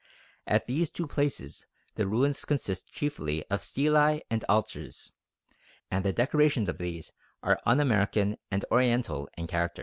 At 0.47 0.65
these 0.65 0.89
two 0.89 1.05
places 1.05 1.67
the 1.93 2.07
ruins 2.07 2.43
consist 2.43 2.87
chiefly 2.91 3.45
of 3.51 3.61
stelae 3.63 4.21
and 4.31 4.43
altars, 4.49 5.13
and 5.91 6.03
the 6.03 6.11
decorations 6.11 6.69
of 6.69 6.79
these 6.79 7.13
are 7.43 7.61
un 7.67 7.79
American 7.79 8.37
and 8.49 8.65
Oriental 8.71 9.29
in 9.37 9.45
character. 9.45 9.79